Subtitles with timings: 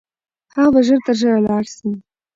[0.55, 1.89] هغه به ژر تر ژره لاړ سي.